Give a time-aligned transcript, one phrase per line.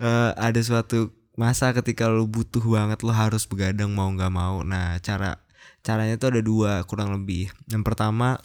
[0.00, 4.64] uh, ada suatu masa ketika lo butuh banget lo harus begadang mau nggak mau.
[4.64, 5.44] Nah cara
[5.84, 7.52] caranya tuh ada dua kurang lebih.
[7.68, 8.40] Yang pertama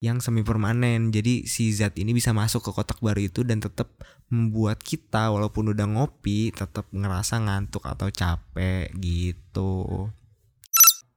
[0.00, 3.92] yang semi permanen jadi si zat ini bisa masuk ke kotak baru itu dan tetap
[4.32, 10.08] membuat kita walaupun udah ngopi tetap ngerasa ngantuk atau capek gitu.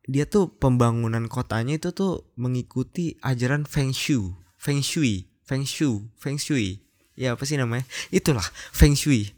[0.03, 4.35] Dia tuh pembangunan kotanya itu tuh mengikuti ajaran Feng Shui.
[4.59, 5.31] Feng Shui.
[5.47, 6.11] Feng Shui.
[6.19, 6.83] Feng Shui.
[7.15, 7.87] Ya apa sih namanya?
[8.11, 8.43] Itulah
[8.75, 9.31] Feng Shui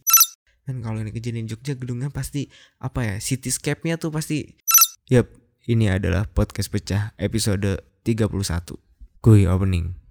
[0.65, 2.49] dan kalau ini kejadian Jogja gedungnya pasti
[2.81, 4.57] apa ya cityscape-nya tuh pasti.
[5.09, 5.29] Yap,
[5.69, 8.33] ini adalah podcast pecah episode 31
[9.21, 10.04] Kui opening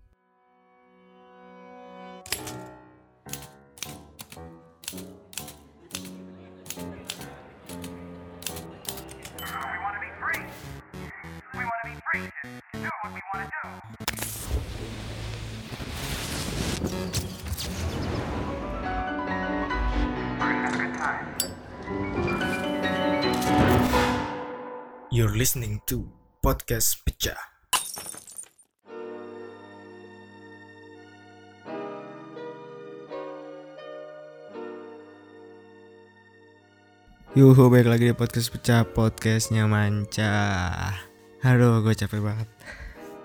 [25.15, 26.11] You're listening to
[26.43, 27.39] Podcast Pecah.
[37.39, 40.35] Yuhu, balik lagi di podcast pecah, podcastnya manca.
[41.47, 42.51] Aduh, gue capek banget.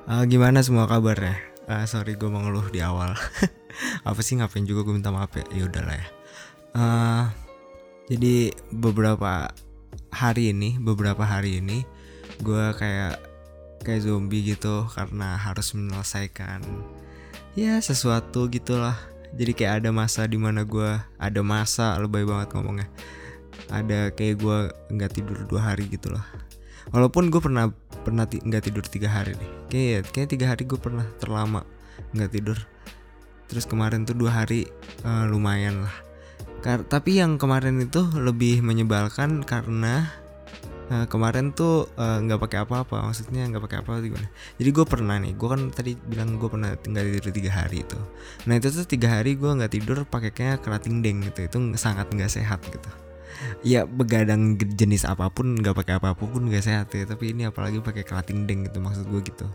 [0.05, 1.41] Uh, gimana semua kabarnya?
[1.65, 3.17] Uh, sorry, gue mau ngeluh di awal.
[4.05, 5.41] Apa sih ngapain juga gue minta maaf ya?
[5.57, 6.07] Ya udahlah ya.
[6.69, 7.25] Uh,
[8.13, 9.49] jadi beberapa
[10.09, 11.85] hari ini beberapa hari ini
[12.41, 13.19] gue kayak
[13.83, 16.63] kayak zombie gitu karena harus menyelesaikan
[17.55, 18.95] ya sesuatu gitulah.
[19.30, 22.89] Jadi kayak ada masa di mana gue ada masa lebay banget ngomongnya.
[23.69, 24.57] Ada kayak gue
[24.97, 26.25] nggak tidur dua hari gitu loh
[26.89, 27.69] walaupun gue pernah
[28.02, 29.52] pernah nggak tidur tiga hari nih.
[29.69, 31.61] Kayak kayak tiga hari gue pernah terlama
[32.17, 32.57] nggak tidur.
[33.49, 34.69] Terus kemarin tuh dua hari
[35.05, 36.08] uh, lumayan lah
[36.59, 40.11] Kar tapi yang kemarin itu lebih menyebalkan karena
[40.91, 44.27] uh, kemarin tuh eh, nggak uh, pakai apa-apa maksudnya nggak pakai apa gimana?
[44.59, 47.99] Jadi gue pernah nih gue kan tadi bilang gue pernah tinggal tidur tiga hari itu.
[48.49, 52.31] Nah itu tuh tiga hari gue nggak tidur pakainya kerating deng gitu itu sangat nggak
[52.31, 52.91] sehat gitu.
[53.64, 58.03] Ya begadang jenis apa pun nggak pakai apa-apapun nggak sehat ya tapi ini apalagi pakai
[58.03, 59.47] kerating deng gitu maksud gue gitu.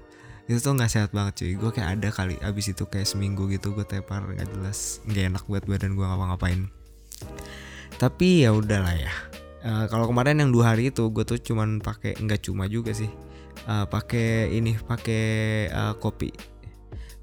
[0.48, 3.76] Itu tuh nggak sehat banget cuy gue kayak ada kali abis itu kayak seminggu gitu
[3.76, 6.83] gue tepar nggak jelas nggak enak buat badan gue ngapa-ngapain
[7.98, 9.12] tapi ya udahlah ya.
[9.64, 13.08] Uh, kalau kemarin yang dua hari itu gue tuh cuman pakai nggak cuma juga sih.
[13.64, 15.24] Uh, pakai ini pakai
[15.72, 16.28] uh, kopi.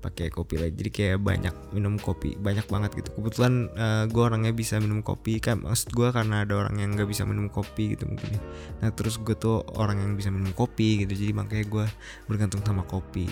[0.01, 3.13] Pakai kopi lah jadi kayak banyak minum kopi banyak banget gitu.
[3.13, 7.05] Kebetulan uh, gue orangnya bisa minum kopi kan maksud gue karena ada orang yang nggak
[7.05, 8.41] bisa minum kopi gitu mungkin ya.
[8.81, 11.85] nah terus gue tuh orang yang bisa minum kopi gitu jadi makanya gue
[12.25, 13.29] bergantung sama kopi.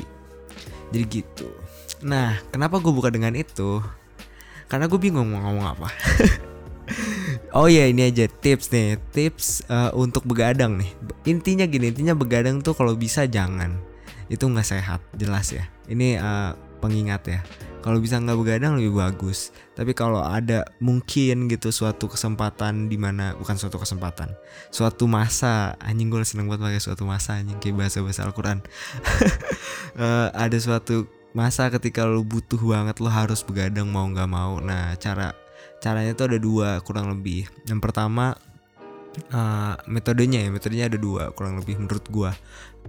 [0.93, 1.49] Jadi gitu.
[2.05, 3.81] Nah kenapa gue buka dengan itu?
[4.69, 5.89] Karena gue bingung mau ngomong apa
[7.49, 10.91] Oh iya ini aja tips nih tips uh, untuk begadang nih.
[11.25, 13.81] Intinya gini intinya begadang tuh kalau bisa jangan.
[14.29, 15.65] Itu nggak sehat jelas ya.
[15.89, 17.41] Ini uh, pengingat ya.
[17.79, 19.49] Kalau bisa nggak begadang lebih bagus.
[19.73, 24.29] Tapi kalau ada mungkin gitu suatu kesempatan di mana bukan suatu kesempatan
[24.69, 25.73] suatu masa.
[25.81, 28.61] Anjing gue seneng banget pakai suatu masa anjing kayak bahasa bahasa Al-Quran.
[29.97, 34.61] Uh, ada suatu masa ketika lo butuh banget lo harus begadang mau nggak mau.
[34.61, 35.33] Nah cara
[35.79, 37.47] caranya tuh ada dua kurang lebih.
[37.67, 38.35] Yang pertama
[39.31, 42.31] uh, metodenya ya metodenya ada dua kurang lebih menurut gua.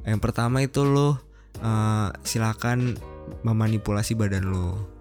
[0.06, 1.18] Yang pertama itu lo
[1.62, 2.98] uh, silakan
[3.46, 4.98] memanipulasi badan lo.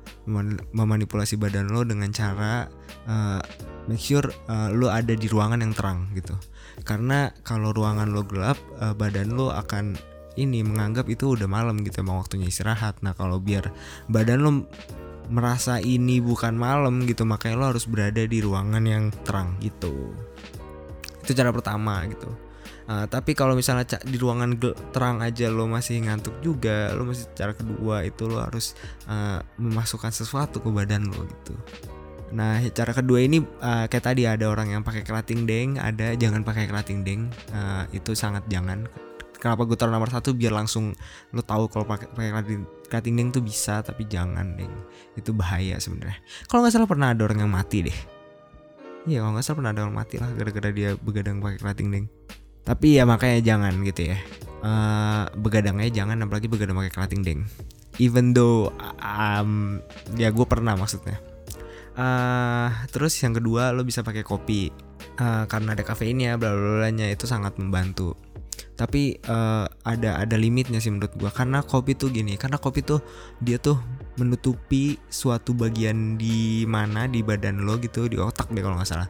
[0.74, 2.70] Memanipulasi badan lo dengan cara
[3.10, 3.42] uh,
[3.90, 6.38] make sure uh, lo ada di ruangan yang terang gitu.
[6.86, 9.98] Karena kalau ruangan lo gelap uh, badan lo akan
[10.38, 13.02] ini menganggap itu udah malam gitu emang waktunya istirahat.
[13.02, 13.74] Nah kalau biar
[14.08, 14.52] badan lo
[15.30, 20.14] merasa ini bukan malam gitu makanya lo harus berada di ruangan yang terang gitu.
[21.24, 22.30] Itu cara pertama gitu.
[22.90, 24.58] Uh, tapi kalau misalnya di ruangan
[24.90, 28.74] terang aja lo masih ngantuk juga lo masih cara kedua itu lo harus
[29.06, 31.54] uh, memasukkan sesuatu ke badan lo gitu.
[32.34, 36.42] Nah cara kedua ini uh, kayak tadi ada orang yang pakai kerating deng ada jangan
[36.42, 37.30] pakai kerating deng.
[37.54, 38.90] Uh, itu sangat jangan.
[39.38, 40.34] Kenapa gue taruh nomor satu?
[40.34, 40.98] Biar langsung
[41.30, 42.34] lo tahu kalau pakai
[42.90, 44.74] cutting deng tuh bisa tapi jangan deng.
[45.14, 46.18] Itu bahaya sebenarnya.
[46.50, 47.98] Kalau nggak salah pernah ada orang yang mati deh.
[49.08, 52.06] Iya kalau nggak salah pernah ada orang mati lah gara-gara dia begadang pakai cutting deng.
[52.66, 54.18] Tapi ya makanya jangan gitu ya.
[54.60, 57.42] Uh, begadangnya jangan apalagi begadang pakai cutting deng.
[58.02, 59.80] Even though um,
[60.20, 61.22] ya gue pernah maksudnya.
[62.00, 64.74] Uh, terus yang kedua lo bisa pakai kopi.
[65.20, 68.16] Uh, karena ada kafeinnya bla bla nya itu sangat membantu
[68.80, 71.32] tapi uh, ada ada limitnya sih menurut gua.
[71.36, 73.04] Karena kopi tuh gini karena kopi tuh
[73.44, 73.76] dia tuh
[74.16, 79.10] menutupi suatu bagian di mana di badan lo gitu di otak deh kalau nggak salah.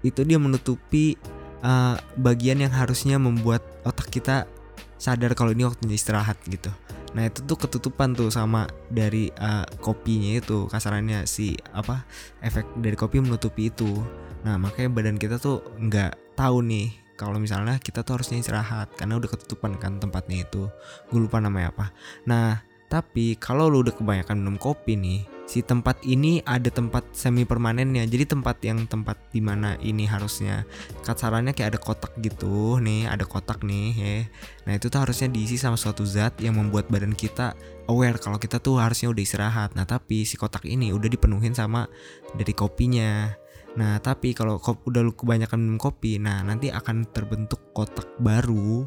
[0.00, 1.16] Itu dia menutupi
[1.60, 4.48] uh, bagian yang harusnya membuat otak kita
[5.00, 6.68] sadar kalau ini waktunya istirahat gitu.
[7.16, 12.06] Nah itu tuh ketutupan tuh sama dari uh, kopinya itu kasarannya si apa
[12.44, 13.88] efek dari kopi menutupi itu.
[14.44, 19.20] Nah makanya badan kita tuh nggak tahu nih kalau misalnya kita tuh harusnya istirahat karena
[19.20, 20.72] udah ketutupan kan tempatnya itu.
[21.12, 21.92] Gue lupa namanya apa.
[22.24, 27.46] Nah tapi kalau lu udah kebanyakan minum kopi nih si tempat ini ada tempat semi
[27.46, 30.62] permanennya jadi tempat yang tempat di mana ini harusnya
[31.06, 32.80] kasarannya kayak ada kotak gitu.
[32.80, 34.14] Nih ada kotak nih ya.
[34.64, 37.52] Nah itu tuh harusnya diisi sama suatu zat yang membuat badan kita
[37.86, 39.70] aware kalau kita tuh harusnya udah istirahat.
[39.76, 41.86] Nah tapi si kotak ini udah dipenuhin sama
[42.34, 43.30] dari kopinya
[43.78, 48.82] Nah, tapi kalau udah lu kebanyakan minum kopi, nah nanti akan terbentuk kotak baru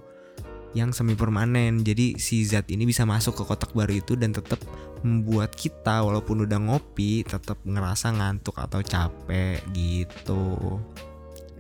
[0.76, 1.86] yang semi permanen.
[1.86, 4.60] Jadi si zat ini bisa masuk ke kotak baru itu dan tetap
[5.06, 10.82] membuat kita walaupun udah ngopi tetap ngerasa ngantuk atau capek gitu.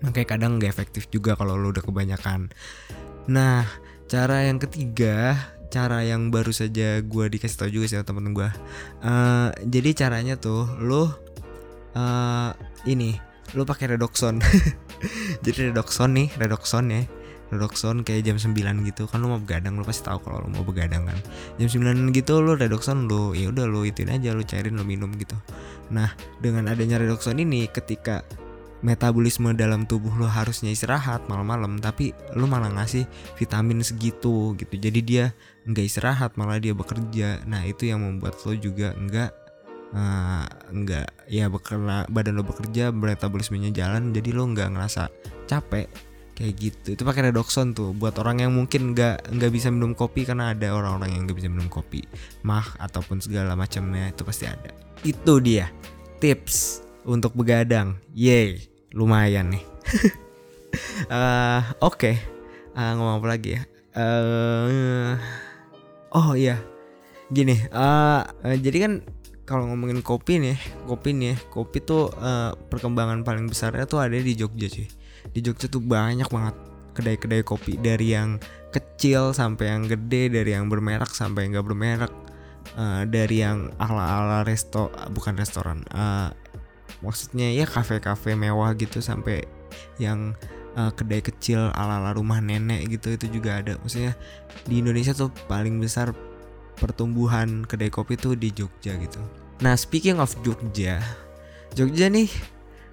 [0.03, 2.51] Makanya kadang gak efektif juga kalau lu udah kebanyakan.
[3.31, 3.63] Nah,
[4.11, 5.39] cara yang ketiga
[5.73, 10.69] cara yang baru saja gue dikasih tau juga sih temen gue uh, jadi caranya tuh
[10.77, 11.22] lo
[11.97, 12.51] uh,
[12.85, 13.17] ini
[13.53, 14.41] lu pakai redoxon.
[15.45, 17.01] Jadi redoxon nih redoxon ya.
[17.53, 18.57] Redoxon kayak jam 9
[18.89, 19.05] gitu.
[19.05, 21.19] Kan lu mau begadang lu pasti tahu kalau lu mau begadang kan.
[21.61, 25.13] Jam 9 gitu lu redoxon lu ya udah lu ituin aja lu cairin lu minum
[25.15, 25.37] gitu.
[25.93, 26.09] Nah
[26.41, 28.25] dengan adanya redoxon ini ketika
[28.83, 33.05] metabolisme dalam tubuh lo harusnya istirahat malam-malam tapi lu malah ngasih
[33.37, 34.73] vitamin segitu gitu.
[34.75, 35.25] Jadi dia
[35.69, 37.45] nggak istirahat malah dia bekerja.
[37.45, 39.42] Nah itu yang membuat lo juga nggak
[39.93, 45.09] uh, nggak ya bekerja badan lo bekerja metabolismenya jalan jadi lo nggak ngerasa
[45.47, 45.87] capek.
[46.33, 46.87] Kayak gitu.
[46.97, 47.93] Itu pakai redoxon tuh.
[47.93, 51.49] Buat orang yang mungkin nggak nggak bisa minum kopi karena ada orang-orang yang nggak bisa
[51.49, 52.01] minum kopi.
[52.41, 54.73] Mah ataupun segala macamnya itu pasti ada.
[55.05, 55.69] Itu dia
[56.17, 58.01] tips untuk begadang.
[58.17, 58.65] Yay
[58.97, 59.63] lumayan nih.
[61.05, 62.01] Uh, oke.
[62.01, 62.15] Okay.
[62.73, 63.61] uh, ngomong apa lagi ya?
[63.93, 65.13] Uh,
[66.17, 66.57] oh iya.
[67.29, 68.93] Gini uh, jadi kan
[69.53, 70.57] kalau ngomongin kopi nih,
[70.89, 74.89] kopi nih, kopi tuh uh, perkembangan paling besarnya tuh ada di Jogja sih.
[75.29, 76.57] Di Jogja tuh banyak banget
[76.97, 78.41] kedai-kedai kopi dari yang
[78.73, 82.13] kecil sampai yang gede, dari yang bermerek sampai yang gak bermerek,
[82.81, 86.33] uh, dari yang ala-ala resto, bukan restoran, uh,
[87.05, 89.45] maksudnya ya kafe-kafe mewah gitu sampai
[90.01, 90.33] yang
[90.73, 93.77] uh, kedai kecil ala-ala rumah nenek gitu itu juga ada.
[93.77, 94.17] Maksudnya
[94.65, 96.09] di Indonesia tuh paling besar
[96.73, 99.42] pertumbuhan kedai kopi tuh di Jogja gitu.
[99.63, 100.99] Nah, speaking of Jogja,
[101.71, 102.27] Jogja nih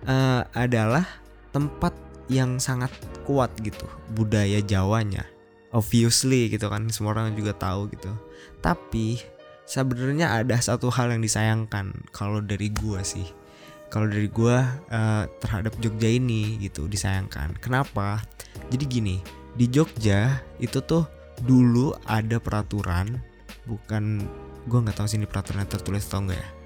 [0.06, 1.02] uh, adalah
[1.50, 1.90] tempat
[2.31, 2.94] yang sangat
[3.26, 5.26] kuat gitu budaya Jawanya.
[5.75, 8.14] Obviously gitu kan semua orang juga tahu gitu.
[8.62, 9.19] Tapi
[9.67, 13.26] sebenarnya ada satu hal yang disayangkan kalau dari gua sih.
[13.90, 14.62] Kalau dari gua
[14.94, 17.58] uh, terhadap Jogja ini gitu disayangkan.
[17.58, 18.22] Kenapa?
[18.70, 19.17] Jadi gini,
[19.58, 21.02] di Jogja itu tuh
[21.43, 23.19] dulu ada peraturan
[23.67, 24.22] bukan
[24.69, 26.59] gue nggak tahu sini peraturan tertulis atau enggak ya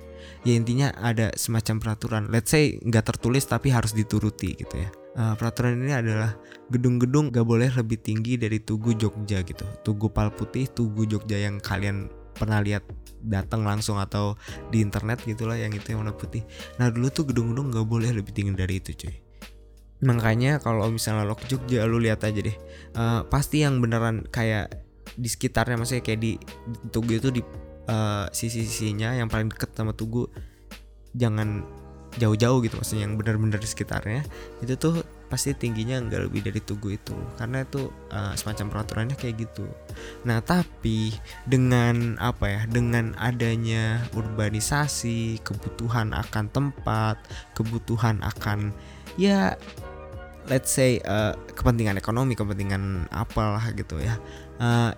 [0.45, 2.23] ya intinya ada semacam peraturan.
[2.29, 4.89] Let's say nggak tertulis tapi harus dituruti gitu ya.
[5.15, 6.35] Uh, peraturan ini adalah
[6.75, 9.63] gedung-gedung gak boleh lebih tinggi dari Tugu Jogja gitu.
[9.87, 12.83] Tugu Pal Putih Tugu Jogja yang kalian pernah lihat
[13.23, 14.35] datang langsung atau
[14.75, 16.43] di internet gitulah yang itu yang warna putih.
[16.83, 19.15] Nah dulu tuh gedung-gedung gak boleh lebih tinggi dari itu cuy.
[20.03, 22.57] Makanya kalau misalnya lo ke Jogja lo lihat aja deh.
[22.99, 24.83] Uh, pasti yang beneran kayak
[25.15, 26.33] di sekitarnya maksudnya kayak di
[26.91, 27.43] Tugu itu di
[27.89, 30.29] uh, sisi-sisinya yang paling deket sama Tugu
[31.15, 31.63] jangan
[32.15, 34.23] jauh-jauh gitu maksudnya yang benar-benar di sekitarnya
[34.63, 37.17] itu tuh pasti tingginya nggak lebih dari tugu itu.
[37.35, 39.67] Karena itu uh, semacam peraturannya kayak gitu.
[40.23, 41.11] Nah tapi
[41.49, 47.19] dengan apa ya dengan adanya urbanisasi kebutuhan akan tempat
[47.59, 48.71] kebutuhan akan
[49.19, 49.59] ya
[50.47, 54.21] let's say uh, kepentingan ekonomi kepentingan apalah gitu ya
[54.61, 54.93] uh,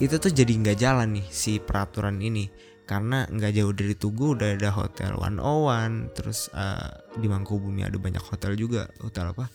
[0.00, 2.48] itu tuh jadi nggak jalan nih si peraturan ini.
[2.90, 7.86] Karena nggak jauh dari Tugu udah ada hotel One O One terus uh, di Mangkubumi
[7.86, 8.90] ada banyak hotel juga.
[8.98, 9.46] Hotel apa?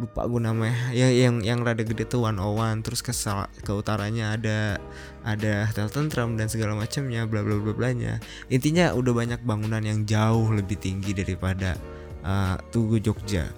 [0.00, 0.94] Lupa gue namanya.
[0.96, 3.12] Ya yang yang rada gede tuh One O One terus ke
[3.60, 4.80] ke utaranya ada
[5.20, 9.84] ada hotel tentram dan segala macamnya bla bla bla bla nya intinya udah banyak bangunan
[9.84, 11.76] yang jauh lebih tinggi daripada
[12.24, 13.52] uh, Tugu Jogja.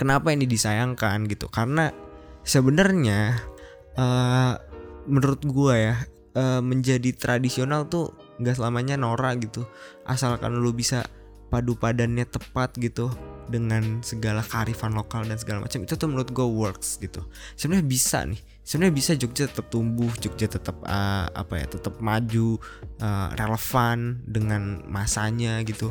[0.00, 1.52] Kenapa ini disayangkan gitu?
[1.52, 1.92] Karena
[2.40, 3.36] sebenarnya
[4.00, 4.71] uh,
[5.06, 5.96] menurut gue ya
[6.36, 9.66] uh, menjadi tradisional tuh nggak selamanya norak gitu.
[10.06, 11.06] Asalkan lu bisa
[11.52, 13.12] padu padannya tepat gitu
[13.52, 17.20] dengan segala kearifan lokal dan segala macam itu tuh menurut gue works gitu.
[17.58, 22.56] Sebenarnya bisa nih sebenarnya bisa Jogja tetap tumbuh Jogja tetap uh, apa ya tetap maju
[23.02, 25.90] uh, relevan dengan masanya gitu.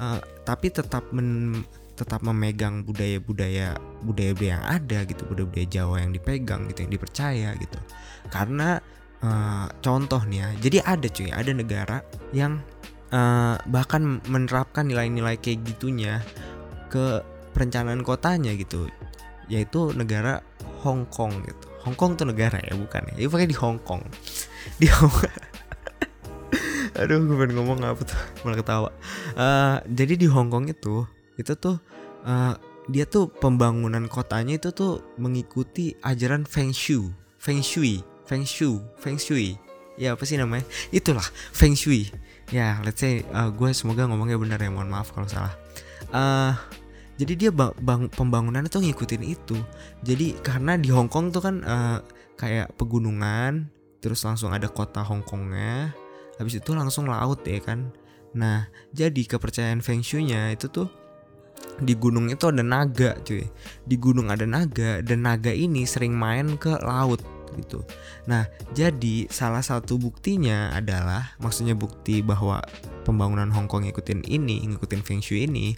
[0.00, 1.60] Uh, tapi tetap men
[1.92, 7.78] tetap memegang budaya-budaya budaya-budaya yang ada gitu budaya-budaya Jawa yang dipegang gitu yang dipercaya gitu.
[8.32, 8.80] Karena
[9.20, 11.96] uh, contoh nih ya jadi ada cuy ada negara
[12.32, 12.64] yang
[13.12, 16.24] uh, bahkan menerapkan nilai-nilai kayak gitunya
[16.88, 17.20] ke
[17.52, 18.88] perencanaan kotanya gitu.
[19.52, 20.40] Yaitu negara
[20.82, 21.66] Hong Kong gitu.
[21.84, 24.02] Hong Kong tuh negara ya bukan ya, pakai di Hong Kong.
[24.80, 25.10] Di Hong
[26.92, 28.20] aduh gue pengen ngomong apa tuh?
[28.44, 28.90] Malah ketawa.
[29.32, 31.08] Uh, jadi di Hong Kong itu
[31.42, 31.76] itu tuh
[32.24, 32.54] uh,
[32.90, 37.14] dia tuh pembangunan kotanya itu tuh mengikuti ajaran Feng Shui.
[37.42, 39.58] Feng Shui Feng Shui Feng Shui.
[40.00, 40.64] Ya apa sih namanya?
[40.88, 42.08] Itulah Feng Shui.
[42.48, 45.52] Ya let's say uh, gue semoga ngomongnya benar ya mohon maaf kalau salah.
[46.12, 46.54] Uh,
[47.20, 49.56] jadi dia bang, bang pembangunan itu ngikutin itu.
[50.02, 51.98] Jadi karena di Hong Kong tuh kan uh,
[52.40, 53.68] kayak pegunungan
[54.02, 55.94] terus langsung ada kota Hong Kongnya
[56.40, 57.92] habis itu langsung laut ya kan.
[58.34, 60.88] Nah jadi kepercayaan Feng Shui-nya itu tuh
[61.80, 63.46] di gunung itu ada naga cuy.
[63.86, 67.22] Di gunung ada naga dan naga ini sering main ke laut
[67.56, 67.84] gitu.
[68.28, 72.64] Nah jadi salah satu buktinya adalah maksudnya bukti bahwa
[73.04, 75.76] pembangunan Hong Kong ngikutin ini ngikutin Feng Shui ini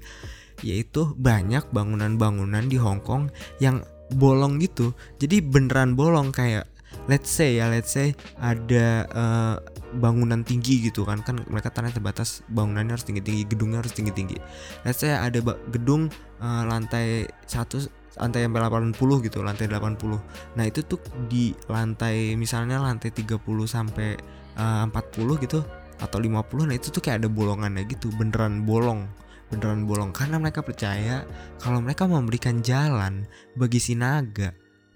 [0.62, 3.82] yaitu banyak bangunan-bangunan di Hong Kong yang
[4.14, 4.94] bolong gitu.
[5.18, 6.70] Jadi beneran bolong kayak
[7.10, 9.56] let's say ya let's say ada uh,
[9.98, 14.12] bangunan tinggi gitu kan kan mereka tanah terbatas bangunannya harus tinggi tinggi gedungnya harus tinggi
[14.12, 14.36] tinggi
[14.82, 16.10] let's say ada getgedung
[16.42, 17.82] uh, lantai satu
[18.18, 24.18] lantai sampai 80 gitu lantai 80 nah itu tuh di lantai misalnya lantai 30 sampai
[24.58, 25.62] uh, 40 gitu
[25.98, 29.06] atau 50 nah itu tuh kayak ada bolongannya gitu beneran bolong
[29.54, 30.10] beneran bolong.
[30.10, 31.22] Karena mereka percaya
[31.62, 34.50] kalau mereka memberikan jalan bagi si naga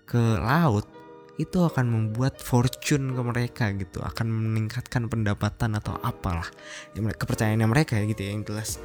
[0.09, 0.98] ke laut
[1.39, 6.51] itu akan membuat fortune ke mereka gitu akan meningkatkan pendapatan atau apalah
[6.93, 8.83] ya, kepercayaannya mereka ya gitu ya yang jelas.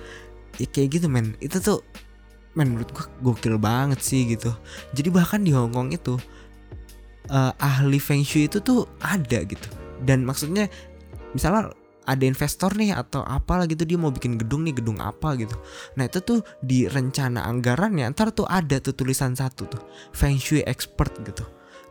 [0.61, 1.33] Ya, kayak gitu men.
[1.41, 1.81] Itu tuh
[2.53, 4.53] men menurut gua gokil banget sih gitu.
[4.93, 6.21] Jadi bahkan di Hongkong itu
[7.33, 9.67] uh, ahli feng shui itu tuh ada gitu.
[10.05, 10.69] Dan maksudnya
[11.33, 11.73] misalnya
[12.05, 15.57] ada investor nih atau apalah gitu dia mau bikin gedung nih gedung apa gitu.
[15.97, 19.81] Nah itu tuh di rencana anggarannya ntar tuh ada tuh tulisan satu tuh
[20.13, 21.41] feng shui expert gitu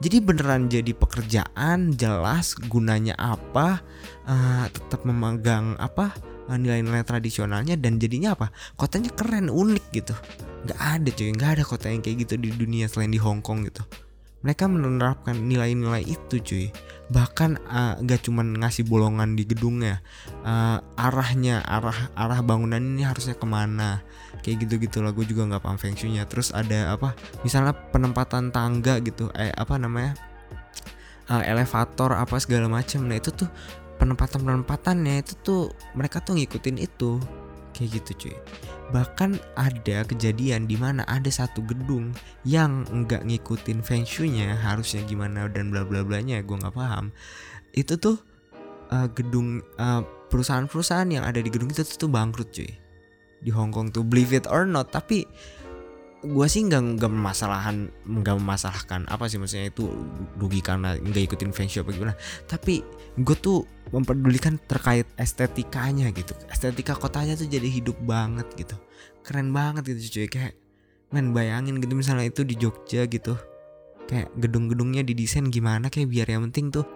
[0.03, 3.79] jadi beneran jadi pekerjaan jelas gunanya apa
[4.27, 6.11] uh, tetap memegang apa
[6.51, 8.51] uh, nilai-nilai tradisionalnya dan jadinya apa?
[8.75, 10.15] Kotanya keren unik gitu.
[10.67, 13.63] Nggak ada cuy nggak ada kota yang kayak gitu di dunia selain di Hong Kong
[13.67, 13.87] gitu
[14.43, 16.67] mereka menerapkan nilai-nilai itu cuy.
[17.13, 20.03] Bahkan uh, gak cuman ngasih bolongan di gedungnya
[20.43, 24.03] uh, arahnya arah arah bangunan ini harusnya ke mana?
[24.43, 27.15] Kayak gitu gitu lah gue juga nggak paham feng shui-nya terus ada apa?
[27.47, 30.19] Misalnya penempatan tangga gitu eh apa namanya?
[31.31, 33.07] Uh, elevator apa segala macam.
[33.07, 33.47] Nah itu tuh
[34.03, 35.63] penempatan penempatannya itu tuh
[35.95, 37.23] mereka tuh ngikutin itu
[37.73, 38.37] kayak gitu cuy.
[38.93, 42.13] Bahkan ada kejadian di mana ada satu gedung
[42.45, 47.11] yang nggak ngikutin feng shui-nya harusnya gimana dan bla bla blanya gue nggak paham.
[47.73, 48.21] Itu tuh
[48.93, 52.71] uh, gedung uh, perusahaan-perusahaan yang ada di gedung itu tuh bangkrut cuy.
[53.43, 54.93] Di Hong Kong tuh believe it or not.
[54.95, 55.27] Tapi
[56.23, 59.91] gue sih nggak nggak memasalahan nggak memasalahkan apa sih maksudnya itu
[60.39, 62.15] rugi karena nggak ikutin shui apa gimana.
[62.47, 62.87] Tapi
[63.19, 66.33] gue tuh memperdulikan terkait estetikanya gitu.
[66.47, 68.79] Estetika kotanya tuh jadi hidup banget gitu.
[69.27, 70.55] Keren banget gitu cuy kayak
[71.11, 73.35] men bayangin gitu misalnya itu di Jogja gitu.
[74.07, 76.87] Kayak gedung-gedungnya didesain gimana kayak biar yang penting tuh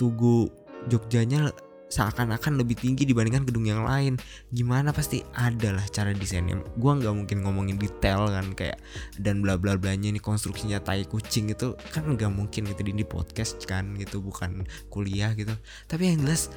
[0.00, 0.48] tugu
[0.88, 1.52] Jogjanya
[1.92, 4.16] seakan-akan lebih tinggi dibandingkan gedung yang lain.
[4.48, 6.56] Gimana pasti ada lah cara desainnya.
[6.80, 8.80] Gua nggak mungkin ngomongin detail kan kayak
[9.20, 13.60] dan bla bla blanya ini konstruksinya tai kucing itu kan nggak mungkin gitu di podcast
[13.68, 15.52] kan gitu bukan kuliah gitu.
[15.84, 16.48] Tapi yang jelas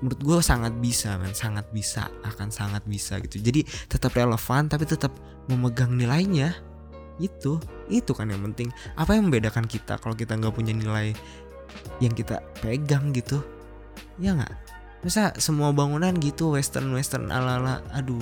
[0.00, 3.44] menurut gue sangat bisa kan sangat bisa akan sangat bisa gitu.
[3.44, 5.12] Jadi tetap relevan tapi tetap
[5.52, 6.56] memegang nilainya.
[7.20, 7.60] Itu
[7.92, 8.72] itu kan yang penting.
[8.96, 11.12] Apa yang membedakan kita kalau kita nggak punya nilai
[12.00, 13.44] yang kita pegang gitu?
[14.16, 18.18] Ya nggak masa semua bangunan gitu western western ala ala aduh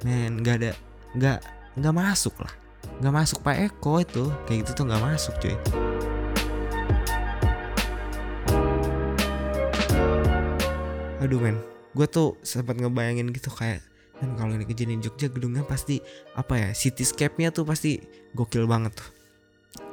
[0.00, 0.72] men nggak ada
[1.16, 1.38] nggak
[1.78, 2.52] nggak masuk lah.
[2.98, 5.56] Nggak masuk pak Eko itu kayak gitu tuh nggak masuk cuy.
[11.20, 11.60] Aduh men
[11.92, 13.82] gue tuh sempat ngebayangin gitu kayak
[14.18, 16.02] kan kalau ini kejadian Jogja gedungnya pasti
[16.34, 18.02] apa ya cityscape-nya tuh pasti
[18.34, 19.17] gokil banget tuh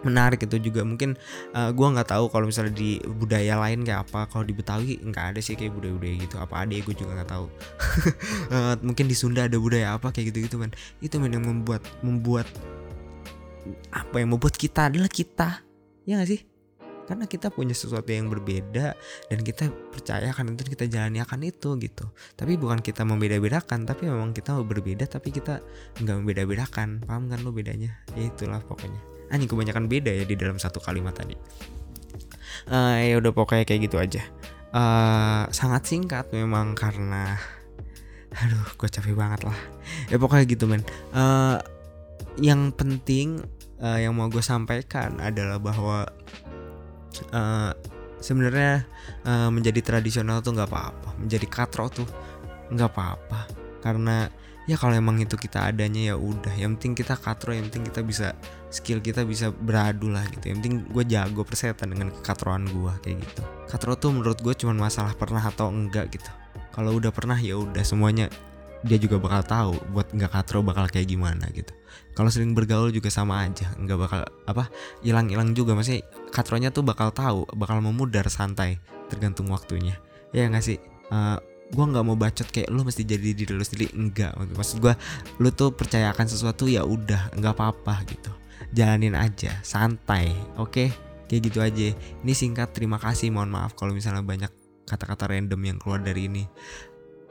[0.05, 0.85] menarik itu juga.
[0.85, 1.17] Mungkin
[1.53, 4.29] uh, gua nggak tahu kalau misalnya di budaya lain kayak apa.
[4.29, 6.35] Kalau di Betawi nggak ada sih kayak budaya-budaya gitu.
[6.37, 7.45] Apa ada ya gue juga nggak tahu.
[8.53, 12.47] Uh, mungkin di Sunda ada budaya apa kayak gitu gitu kan itu yang membuat membuat
[13.89, 15.65] apa yang membuat kita adalah kita.
[16.05, 16.41] Ya gak sih?
[17.05, 18.97] Karena kita punya sesuatu yang berbeda
[19.29, 22.05] dan kita percaya akan itu kita jalani akan itu gitu.
[22.33, 25.61] Tapi bukan kita membeda-bedakan tapi memang kita berbeda tapi kita
[26.01, 27.05] nggak membeda-bedakan.
[27.05, 27.93] Paham kan lo bedanya?
[28.17, 31.35] Ya itulah pokoknya anjing kebanyakan beda ya di dalam satu kalimat tadi.
[32.65, 34.21] Uh, ya udah pokoknya kayak gitu aja.
[34.75, 37.39] Uh, sangat singkat memang karena
[38.35, 39.59] aduh gue capek banget lah.
[40.11, 40.83] Ya pokoknya gitu men.
[41.15, 41.61] Uh,
[42.35, 43.39] yang penting
[43.79, 46.03] uh, yang mau gue sampaikan adalah bahwa
[47.31, 47.71] uh,
[48.19, 48.83] sebenarnya
[49.23, 51.09] uh, menjadi tradisional tuh nggak apa-apa.
[51.21, 52.07] Menjadi katro tuh
[52.73, 53.39] nggak apa-apa.
[53.79, 54.27] Karena
[54.65, 56.53] ya kalau emang itu kita adanya ya udah.
[56.57, 58.27] Yang penting kita katro yang penting kita bisa
[58.73, 60.51] skill kita bisa beradu lah gitu.
[60.51, 63.41] Yang penting gue jago persetan dengan kekatroan gue kayak gitu.
[63.69, 66.29] Katro tuh menurut gue cuma masalah pernah atau enggak gitu.
[66.73, 68.27] Kalau udah pernah ya udah semuanya
[68.85, 71.73] dia juga bakal tahu buat nggak katro bakal kayak gimana gitu.
[72.13, 74.69] Kalau sering bergaul juga sama aja nggak bakal apa
[75.01, 75.73] hilang-hilang juga.
[75.73, 78.77] Masih katronya tuh bakal tahu bakal memudar santai
[79.09, 79.97] tergantung waktunya.
[80.35, 80.77] Ya nggak sih?
[81.09, 81.37] Uh,
[81.71, 83.93] gue nggak mau bacot kayak lu mesti jadi diri lu sendiri.
[83.95, 84.93] Enggak maksud gue
[85.41, 88.31] lu tuh percayakan sesuatu ya udah nggak apa-apa gitu.
[88.75, 90.71] Jalanin aja santai oke?
[90.71, 90.89] Okay?
[91.27, 91.87] kayak gitu aja.
[92.21, 94.51] Ini singkat terima kasih mohon maaf kalau misalnya banyak
[94.85, 96.45] kata-kata random yang keluar dari ini.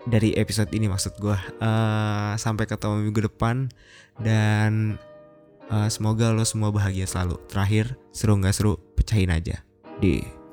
[0.05, 3.73] Dari episode ini maksud gue uh, sampai ketemu minggu depan
[4.21, 5.01] dan
[5.73, 7.41] uh, semoga lo semua bahagia selalu.
[7.49, 9.65] Terakhir seru nggak seru pecahin aja.
[10.03, 10.44] Di